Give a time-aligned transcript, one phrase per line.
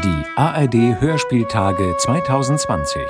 [0.00, 3.02] Die ARD Hörspieltage 2020.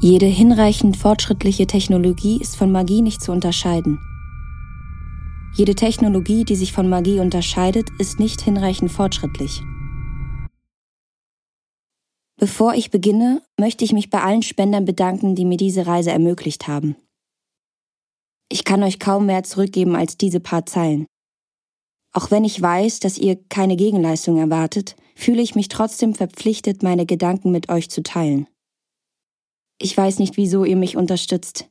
[0.00, 4.00] Jede hinreichend fortschrittliche Technologie ist von Magie nicht zu unterscheiden.
[5.54, 9.62] Jede Technologie, die sich von Magie unterscheidet, ist nicht hinreichend fortschrittlich.
[12.38, 16.68] Bevor ich beginne, möchte ich mich bei allen Spendern bedanken, die mir diese Reise ermöglicht
[16.68, 16.94] haben.
[18.48, 21.06] Ich kann euch kaum mehr zurückgeben als diese paar Zeilen.
[22.12, 27.06] Auch wenn ich weiß, dass ihr keine Gegenleistung erwartet, fühle ich mich trotzdem verpflichtet, meine
[27.06, 28.46] Gedanken mit euch zu teilen.
[29.80, 31.68] Ich weiß nicht, wieso ihr mich unterstützt,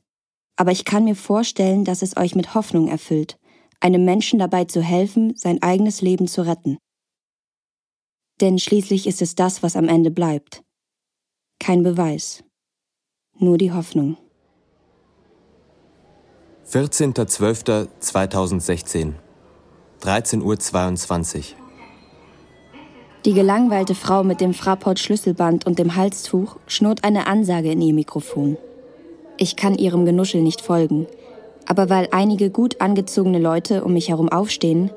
[0.56, 3.38] aber ich kann mir vorstellen, dass es euch mit Hoffnung erfüllt,
[3.80, 6.76] einem Menschen dabei zu helfen, sein eigenes Leben zu retten.
[8.40, 10.62] Denn schließlich ist es das, was am Ende bleibt.
[11.58, 12.44] Kein Beweis,
[13.38, 14.16] nur die Hoffnung.
[16.70, 19.12] 14.12.2016
[20.02, 21.44] 13.22 Uhr
[23.24, 28.58] Die gelangweilte Frau mit dem Fraport-Schlüsselband und dem Halstuch schnurrt eine Ansage in ihr Mikrofon.
[29.38, 31.06] Ich kann ihrem Genuschel nicht folgen,
[31.66, 34.90] aber weil einige gut angezogene Leute um mich herum aufstehen,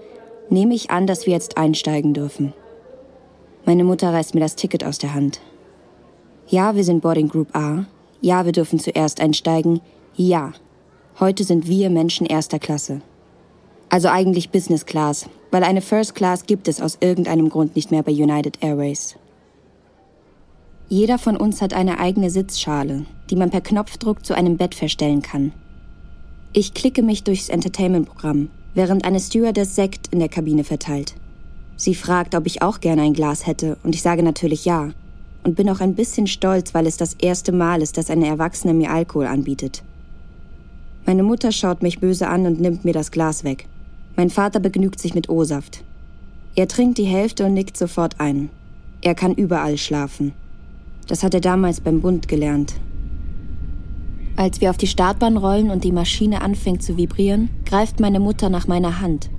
[0.50, 2.53] nehme ich an, dass wir jetzt einsteigen dürfen.
[3.72, 5.39] Meine Mutter reißt mir das Ticket aus der Hand.
[6.50, 7.86] Ja, wir sind Boarding Group A.
[8.19, 9.80] Ja, wir dürfen zuerst einsteigen.
[10.14, 10.52] Ja,
[11.22, 12.99] heute sind wir Menschen erster Klasse.
[13.88, 18.03] Also eigentlich Business Class, weil eine First Class gibt es aus irgendeinem Grund nicht mehr
[18.03, 19.16] bei United Airways.
[20.89, 25.22] Jeder von uns hat eine eigene Sitzschale, die man per Knopfdruck zu einem Bett verstellen
[25.22, 25.53] kann.
[26.52, 31.16] Ich klicke mich durchs Entertainment-Programm, während eine Stewardess Sekt in der Kabine verteilt.
[31.81, 34.91] Sie fragt, ob ich auch gerne ein Glas hätte, und ich sage natürlich ja.
[35.43, 38.75] Und bin auch ein bisschen stolz, weil es das erste Mal ist, dass eine Erwachsene
[38.75, 39.81] mir Alkohol anbietet.
[41.08, 43.65] Meine Mutter schaut mich böse an und nimmt mir das Glas weg.
[44.15, 45.83] Mein Vater begnügt sich mit O-Saft.
[46.53, 48.52] Er trinkt die Hälfte und nickt sofort ein.
[49.02, 50.33] Er kann überall schlafen.
[51.08, 52.75] Das hat er damals beim Bund gelernt,
[54.36, 58.49] als wir auf die Startbahn rollen und die Maschine anfängt zu vibrieren, greift meine Mutter
[58.49, 59.31] nach meiner Hand.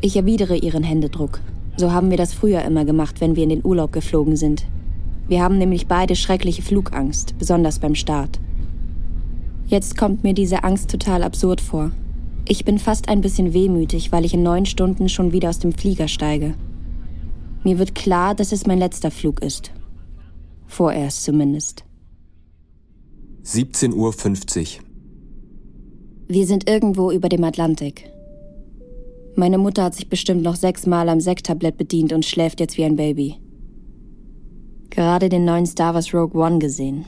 [0.00, 1.40] Ich erwidere ihren Händedruck.
[1.76, 4.66] So haben wir das früher immer gemacht, wenn wir in den Urlaub geflogen sind.
[5.28, 8.40] Wir haben nämlich beide schreckliche Flugangst, besonders beim Start.
[9.66, 11.90] Jetzt kommt mir diese Angst total absurd vor.
[12.48, 15.72] Ich bin fast ein bisschen wehmütig, weil ich in neun Stunden schon wieder aus dem
[15.72, 16.54] Flieger steige.
[17.64, 19.72] Mir wird klar, dass es mein letzter Flug ist.
[20.68, 21.84] Vorerst zumindest.
[23.44, 24.84] 17.50 Uhr.
[26.28, 28.08] Wir sind irgendwo über dem Atlantik.
[29.38, 32.96] Meine Mutter hat sich bestimmt noch sechsmal am Sekttablett bedient und schläft jetzt wie ein
[32.96, 33.36] Baby.
[34.88, 37.04] Gerade den neuen Star Wars Rogue One gesehen.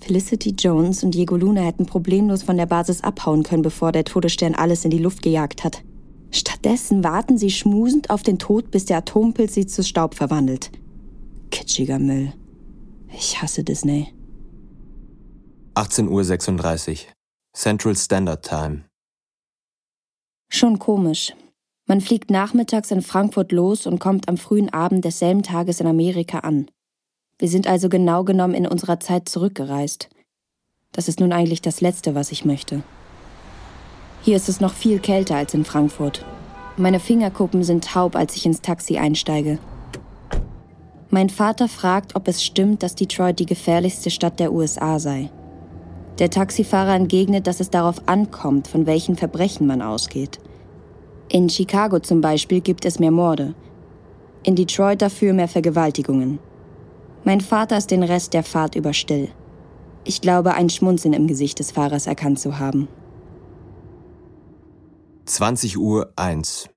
[0.00, 4.54] Felicity Jones und Diego Luna hätten problemlos von der Basis abhauen können, bevor der Todesstern
[4.54, 5.82] alles in die Luft gejagt hat.
[6.30, 10.70] Stattdessen warten sie schmusend auf den Tod, bis der Atompilz sie zu Staub verwandelt.
[11.50, 12.34] Kitschiger Müll.
[13.14, 14.08] Ich hasse Disney.
[15.76, 16.96] 18.36 Uhr.
[17.54, 18.84] Central Standard Time.
[20.54, 21.32] Schon komisch.
[21.86, 26.40] Man fliegt nachmittags in Frankfurt los und kommt am frühen Abend desselben Tages in Amerika
[26.40, 26.70] an.
[27.38, 30.10] Wir sind also genau genommen in unserer Zeit zurückgereist.
[30.92, 32.82] Das ist nun eigentlich das Letzte, was ich möchte.
[34.20, 36.26] Hier ist es noch viel kälter als in Frankfurt.
[36.76, 39.58] Meine Fingerkuppen sind taub, als ich ins Taxi einsteige.
[41.08, 45.30] Mein Vater fragt, ob es stimmt, dass Detroit die gefährlichste Stadt der USA sei.
[46.18, 50.38] Der Taxifahrer entgegnet, dass es darauf ankommt, von welchen Verbrechen man ausgeht.
[51.28, 53.54] In Chicago zum Beispiel gibt es mehr Morde.
[54.42, 56.38] In Detroit dafür mehr Vergewaltigungen.
[57.24, 59.28] Mein Vater ist den Rest der Fahrt über still.
[60.04, 62.88] Ich glaube, ein Schmunzeln im Gesicht des Fahrers erkannt zu haben.
[65.24, 66.68] 20 Uhr 1.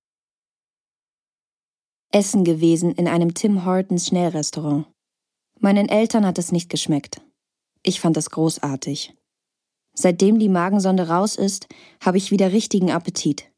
[2.11, 4.85] Essen gewesen in einem Tim Hortons Schnellrestaurant.
[5.59, 7.21] Meinen Eltern hat es nicht geschmeckt.
[7.83, 9.15] Ich fand es großartig.
[9.95, 11.67] Seitdem die Magensonde raus ist,
[12.03, 13.49] habe ich wieder richtigen Appetit.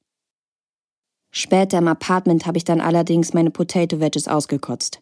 [1.31, 5.01] Später im Apartment habe ich dann allerdings meine Potato Wedges ausgekotzt.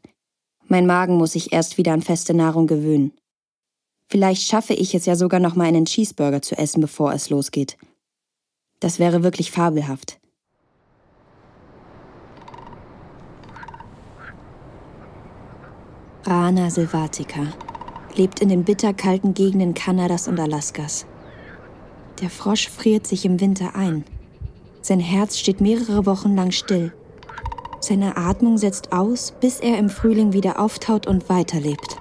[0.67, 3.11] Mein Magen muss sich erst wieder an feste Nahrung gewöhnen.
[4.09, 7.77] Vielleicht schaffe ich es ja sogar noch mal einen Cheeseburger zu essen, bevor es losgeht.
[8.79, 10.19] Das wäre wirklich fabelhaft.
[16.23, 17.53] Rana silvatica
[18.15, 21.05] lebt in den bitterkalten Gegenden Kanadas und Alaskas.
[22.21, 24.05] Der Frosch friert sich im Winter ein.
[24.81, 26.93] Sein Herz steht mehrere Wochen lang still.
[27.81, 31.97] Seine Atmung setzt aus, bis er im Frühling wieder auftaut und weiterlebt.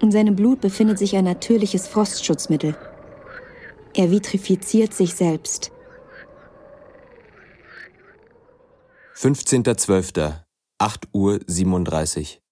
[0.00, 2.76] In seinem Blut befindet sich ein natürliches Frostschutzmittel.
[3.94, 5.72] Er vitrifiziert sich selbst.
[9.14, 10.34] 15.12.
[10.78, 12.42] 8 Uhr 37.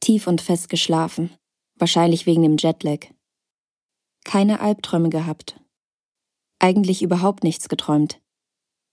[0.00, 1.30] Tief und fest geschlafen.
[1.78, 3.08] Wahrscheinlich wegen dem Jetlag.
[4.24, 5.60] Keine Albträume gehabt.
[6.58, 8.20] Eigentlich überhaupt nichts geträumt.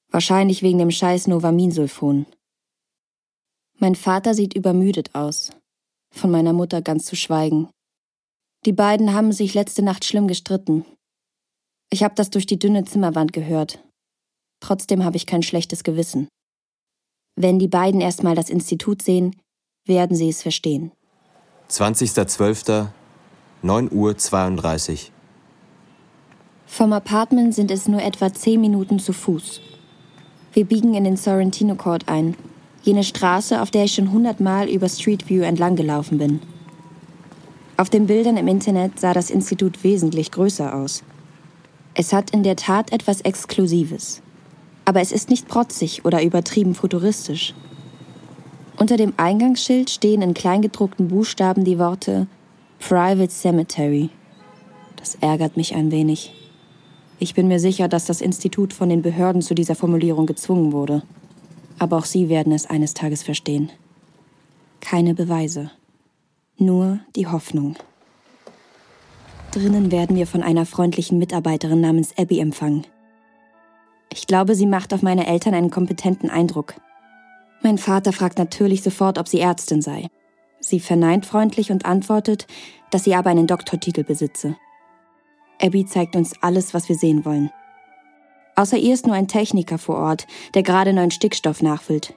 [0.09, 2.25] Wahrscheinlich wegen dem scheiß Novaminsulfon.
[3.79, 5.51] Mein Vater sieht übermüdet aus.
[6.11, 7.69] Von meiner Mutter ganz zu schweigen.
[8.65, 10.85] Die beiden haben sich letzte Nacht schlimm gestritten.
[11.89, 13.83] Ich habe das durch die dünne Zimmerwand gehört.
[14.59, 16.27] Trotzdem habe ich kein schlechtes Gewissen.
[17.35, 19.35] Wenn die beiden erstmal das Institut sehen,
[19.85, 20.91] werden sie es verstehen.
[21.69, 22.87] 20.12.
[23.61, 25.11] 9 Uhr 32.
[26.67, 29.61] Vom Apartment sind es nur etwa zehn Minuten zu Fuß.
[30.53, 32.35] Wir biegen in den Sorrentino Court ein,
[32.83, 36.39] jene Straße, auf der ich schon hundertmal über Street View entlang gelaufen bin.
[37.77, 41.03] Auf den Bildern im Internet sah das Institut wesentlich größer aus.
[41.95, 44.21] Es hat in der Tat etwas Exklusives
[44.87, 47.53] aber es ist nicht protzig oder übertrieben futuristisch.
[48.77, 52.25] Unter dem Eingangsschild stehen in kleingedruckten Buchstaben die Worte
[52.79, 54.09] Private Cemetery.
[54.95, 56.31] Das ärgert mich ein wenig.
[57.19, 61.01] Ich bin mir sicher, dass das Institut von den Behörden zu dieser Formulierung gezwungen wurde.
[61.79, 63.71] Aber auch sie werden es eines Tages verstehen.
[64.81, 65.71] Keine Beweise.
[66.57, 67.75] Nur die Hoffnung.
[69.51, 72.85] Drinnen werden wir von einer freundlichen Mitarbeiterin namens Abby empfangen.
[74.13, 76.75] Ich glaube, sie macht auf meine Eltern einen kompetenten Eindruck.
[77.63, 80.09] Mein Vater fragt natürlich sofort, ob sie Ärztin sei.
[80.59, 82.47] Sie verneint freundlich und antwortet,
[82.91, 84.55] dass sie aber einen Doktortitel besitze.
[85.61, 87.51] Abby zeigt uns alles, was wir sehen wollen.
[88.55, 92.13] Außer ihr ist nur ein Techniker vor Ort, der gerade neuen Stickstoff nachfüllt.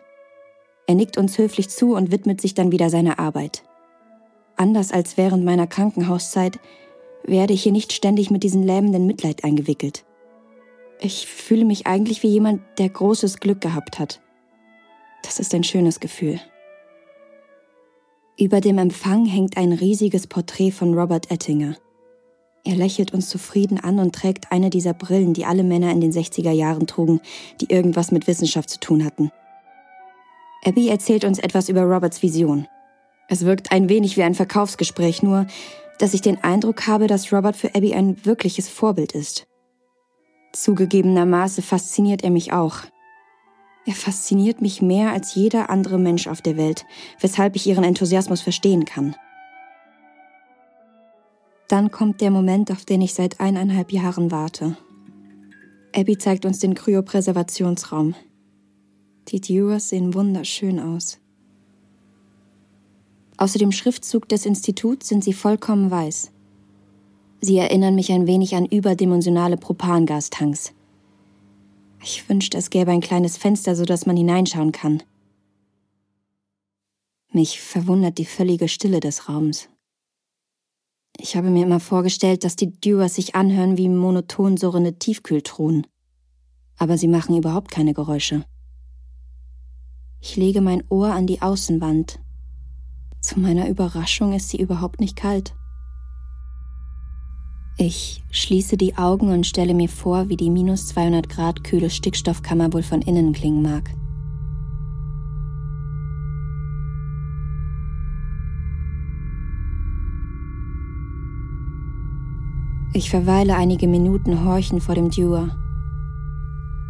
[0.87, 3.63] Er nickt uns höflich zu und widmet sich dann wieder seiner Arbeit.
[4.57, 6.59] Anders als während meiner Krankenhauszeit
[7.25, 10.05] werde ich hier nicht ständig mit diesem lähmenden Mitleid eingewickelt.
[11.01, 14.21] Ich fühle mich eigentlich wie jemand, der großes Glück gehabt hat.
[15.23, 16.41] Das ist ein schönes Gefühl.
[18.39, 21.77] Über dem Empfang hängt ein riesiges Porträt von Robert Ettinger.
[22.65, 26.13] Er lächelt uns zufrieden an und trägt eine dieser Brillen, die alle Männer in den
[26.13, 27.21] 60er Jahren trugen,
[27.61, 29.31] die irgendwas mit Wissenschaft zu tun hatten.
[30.65, 32.67] Abby erzählt uns etwas über Roberts Vision.
[33.29, 35.47] Es wirkt ein wenig wie ein Verkaufsgespräch, nur
[35.99, 39.47] dass ich den Eindruck habe, dass Robert für Abby ein wirkliches Vorbild ist.
[40.53, 42.79] Zugegebenermaßen fasziniert er mich auch.
[43.87, 46.85] Er fasziniert mich mehr als jeder andere Mensch auf der Welt,
[47.21, 49.15] weshalb ich ihren Enthusiasmus verstehen kann.
[51.71, 54.77] Dann kommt der Moment, auf den ich seit eineinhalb Jahren warte.
[55.95, 58.17] Abby zeigt uns den Kryopräservationsraum.
[59.29, 61.21] Die Dewars sehen wunderschön aus.
[63.37, 66.33] Außer dem Schriftzug des Instituts sind sie vollkommen weiß.
[67.41, 70.73] Sie erinnern mich ein wenig an überdimensionale Propangastanks.
[72.03, 75.05] Ich wünschte, es gäbe ein kleines Fenster, so dass man hineinschauen kann.
[77.31, 79.69] Mich verwundert die völlige Stille des Raums.
[81.19, 85.87] Ich habe mir immer vorgestellt, dass die Dewars sich anhören wie monoton surrende Tiefkühltruhen.
[86.79, 88.45] Aber sie machen überhaupt keine Geräusche.
[90.21, 92.21] Ich lege mein Ohr an die Außenwand.
[93.21, 95.55] Zu meiner Überraschung ist sie überhaupt nicht kalt.
[97.77, 102.73] Ich schließe die Augen und stelle mir vor, wie die minus 200 Grad kühle Stickstoffkammer
[102.73, 103.91] wohl von innen klingen mag.
[113.01, 115.57] Ich verweile einige Minuten horchen vor dem Dewar.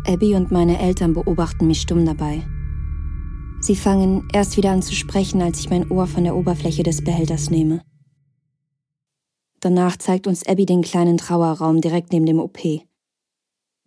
[0.05, 2.45] Abby und meine Eltern beobachten mich stumm dabei.
[3.61, 7.05] Sie fangen erst wieder an zu sprechen, als ich mein Ohr von der Oberfläche des
[7.05, 7.85] Behälters nehme.
[9.61, 12.59] Danach zeigt uns Abby den kleinen Trauerraum direkt neben dem OP.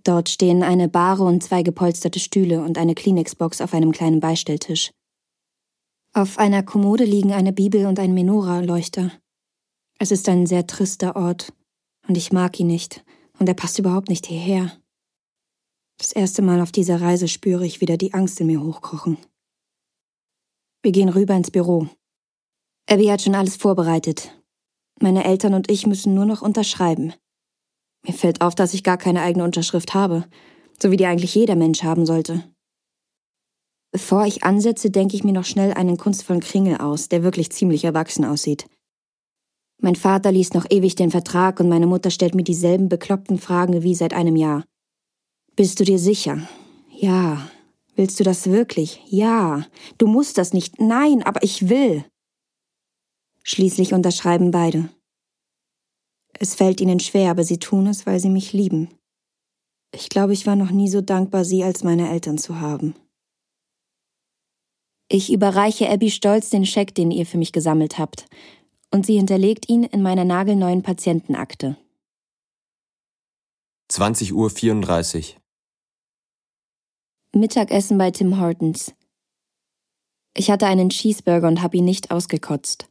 [0.06, 4.92] Dort stehen eine Bahre und zwei gepolsterte Stühle und eine Kleenex-Box auf einem kleinen Beistelltisch.
[6.13, 9.12] Auf einer Kommode liegen eine Bibel und ein Menora-Leuchter.
[10.00, 11.51] Es ist ein sehr trister Ort,
[12.07, 13.03] und ich mag ihn nicht,
[13.39, 14.72] und er passt überhaupt nicht hierher.
[15.98, 19.17] Das erste Mal auf dieser Reise spüre ich wieder die Angst in mir hochkochen.
[20.81, 21.88] Wir gehen rüber ins Büro.
[22.89, 24.33] Abby hat schon alles vorbereitet,
[25.00, 27.13] meine Eltern und ich müssen nur noch unterschreiben.
[28.05, 30.25] Mir fällt auf, dass ich gar keine eigene Unterschrift habe,
[30.81, 32.43] so wie die eigentlich jeder Mensch haben sollte.
[33.91, 37.86] Bevor ich ansetze, denke ich mir noch schnell einen kunstvollen Kringel aus, der wirklich ziemlich
[37.86, 38.67] erwachsen aussieht.
[39.83, 43.83] Mein Vater liest noch ewig den Vertrag und meine Mutter stellt mir dieselben bekloppten Fragen
[43.83, 44.63] wie seit einem Jahr.
[45.57, 46.47] Bist du dir sicher?
[46.89, 47.49] Ja.
[47.93, 49.01] Willst du das wirklich?
[49.07, 49.67] Ja.
[49.97, 50.79] Du musst das nicht.
[50.79, 52.05] Nein, aber ich will.
[53.43, 54.87] Schließlich unterschreiben beide.
[56.39, 58.87] Es fällt ihnen schwer, aber sie tun es, weil sie mich lieben.
[59.93, 62.95] Ich glaube, ich war noch nie so dankbar, sie als meine Eltern zu haben.
[65.09, 68.27] Ich überreiche Abby stolz den Scheck, den ihr für mich gesammelt habt,
[68.93, 71.77] und sie hinterlegt ihn in meiner nagelneuen Patientenakte.
[73.89, 75.39] 20 Uhr 34.
[77.35, 78.93] Mittagessen bei Tim Hortons.
[80.38, 82.88] Ich hatte einen Cheeseburger und habe ihn nicht ausgekotzt.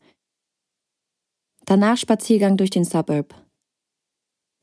[1.66, 3.34] Danach Spaziergang durch den Suburb.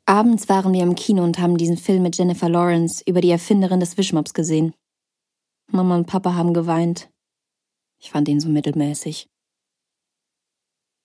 [0.05, 3.79] Abends waren wir im Kino und haben diesen Film mit Jennifer Lawrence über die Erfinderin
[3.79, 4.73] des Wischmops gesehen.
[5.71, 7.09] Mama und Papa haben geweint.
[7.97, 9.29] Ich fand ihn so mittelmäßig.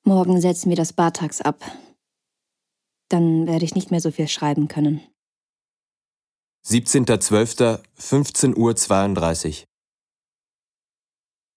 [0.07, 1.65] Morgen setzen wir das Bartax ab.
[3.09, 5.01] Dann werde ich nicht mehr so viel schreiben können.
[6.67, 7.83] 17.12.
[7.95, 9.67] 15 Uhr 32.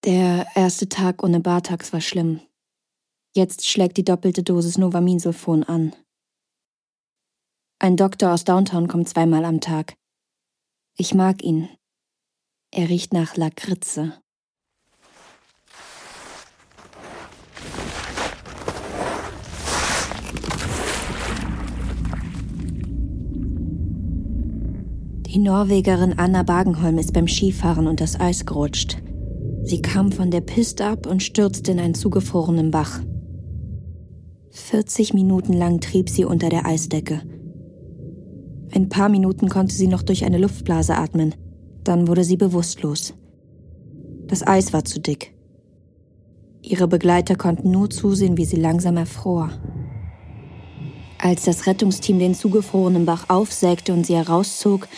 [0.04, 2.40] Der erste Tag ohne Bartax war schlimm.
[3.34, 5.94] Jetzt schlägt die doppelte Dosis Novaminsulfon an.
[7.78, 9.94] Ein Doktor aus Downtown kommt zweimal am Tag.
[10.96, 11.68] Ich mag ihn.
[12.70, 14.18] Er riecht nach Lakritze.
[25.28, 28.96] Die Norwegerin Anna Bagenholm ist beim Skifahren und das Eis gerutscht.
[29.62, 33.00] Sie kam von der Piste ab und stürzte in einen zugefrorenen Bach.
[34.52, 37.20] 40 Minuten lang trieb sie unter der Eisdecke.
[38.74, 41.34] Ein paar Minuten konnte sie noch durch eine Luftblase atmen.
[41.84, 43.12] Dann wurde sie bewusstlos.
[44.28, 45.34] Das Eis war zu dick.
[46.62, 49.50] Ihre Begleiter konnten nur zusehen, wie sie langsam erfror.
[51.18, 54.88] Als das Rettungsteam den zugefrorenen Bach aufsägte und sie herauszog,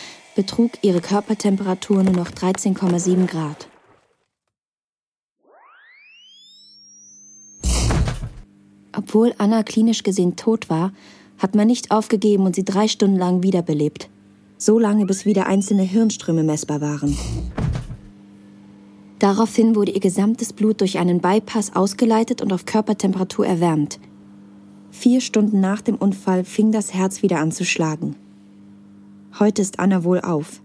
[0.41, 3.67] betrug ihre Körpertemperatur nur noch 13,7 Grad.
[8.91, 10.93] Obwohl Anna klinisch gesehen tot war,
[11.37, 14.09] hat man nicht aufgegeben und sie drei Stunden lang wiederbelebt.
[14.57, 17.15] So lange, bis wieder einzelne Hirnströme messbar waren.
[19.19, 23.99] Daraufhin wurde ihr gesamtes Blut durch einen Bypass ausgeleitet und auf Körpertemperatur erwärmt.
[24.89, 28.15] Vier Stunden nach dem Unfall fing das Herz wieder an zu schlagen.
[29.39, 30.61] Heute ist Anna wohl auf.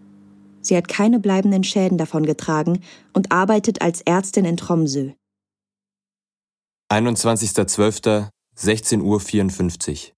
[0.60, 2.82] Sie hat keine bleibenden Schäden davon getragen
[3.12, 5.12] und arbeitet als Ärztin in Tromsø.
[6.90, 8.30] 21.12.
[8.58, 10.14] 16 Uhr 54.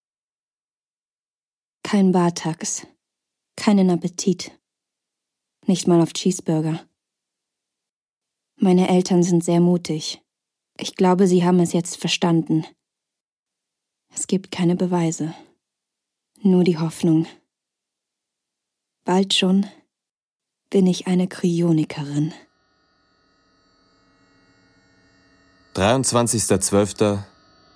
[1.83, 2.87] Kein Bartax.
[3.57, 4.53] Keinen Appetit.
[5.67, 6.87] Nicht mal auf Cheeseburger.
[8.61, 10.23] Meine Eltern sind sehr mutig.
[10.79, 12.65] Ich glaube, sie haben es jetzt verstanden.
[14.15, 15.35] Es gibt keine Beweise.
[16.43, 17.27] Nur die Hoffnung.
[19.09, 19.65] Bald schon
[20.69, 22.35] bin ich eine Kryonikerin.
[25.75, 27.19] 23.12.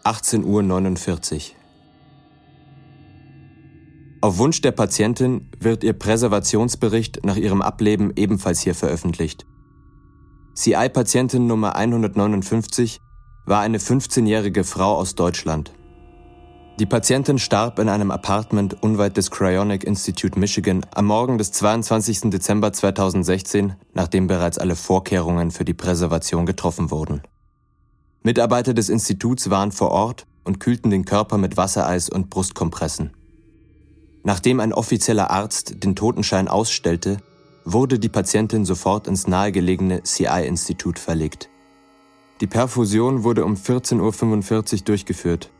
[0.04, 1.56] 18 Uhr 49.
[4.20, 9.46] Auf Wunsch der Patientin wird ihr Präservationsbericht nach ihrem Ableben ebenfalls hier veröffentlicht.
[10.54, 12.98] CI-Patientin Nummer 159
[13.46, 15.72] war eine 15-jährige Frau aus Deutschland.
[16.78, 22.30] Die Patientin starb in einem Apartment unweit des Cryonic Institute Michigan am Morgen des 22.
[22.30, 27.22] Dezember 2016, nachdem bereits alle Vorkehrungen für die Präservation getroffen wurden.
[28.22, 33.12] Mitarbeiter des Instituts waren vor Ort und kühlten den Körper mit Wassereis und Brustkompressen.
[34.24, 37.18] Nachdem ein offizieller Arzt den Totenschein ausstellte,
[37.64, 41.50] wurde die Patientin sofort ins nahegelegene CI-Institut verlegt.
[42.40, 45.50] Die Perfusion wurde um 14.45 Uhr durchgeführt.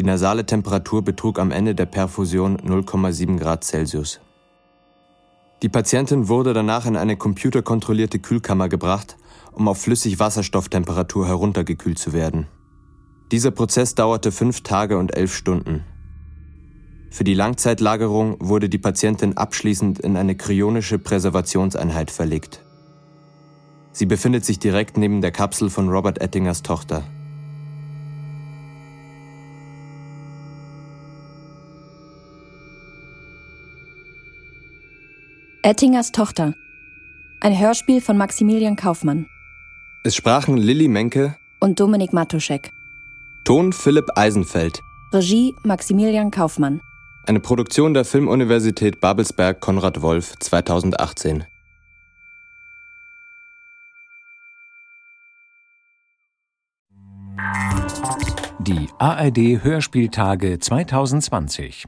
[0.00, 4.18] Die nasale Temperatur betrug am Ende der Perfusion 0,7 Grad Celsius.
[5.60, 9.18] Die Patientin wurde danach in eine computerkontrollierte Kühlkammer gebracht,
[9.52, 12.46] um auf Flüssigwasserstofftemperatur heruntergekühlt zu werden.
[13.30, 15.84] Dieser Prozess dauerte fünf Tage und elf Stunden.
[17.10, 22.64] Für die Langzeitlagerung wurde die Patientin abschließend in eine kryonische Präservationseinheit verlegt.
[23.92, 27.04] Sie befindet sich direkt neben der Kapsel von Robert Ettingers Tochter.
[35.62, 36.54] Ettingers Tochter.
[37.42, 39.26] Ein Hörspiel von Maximilian Kaufmann.
[40.04, 42.70] Es sprachen Lilly Menke und Dominik Matuschek.
[43.44, 44.80] Ton Philipp Eisenfeld.
[45.12, 46.80] Regie Maximilian Kaufmann.
[47.26, 51.44] Eine Produktion der Filmuniversität Babelsberg Konrad Wolf 2018.
[58.60, 61.84] Die ARD Hörspieltage 2020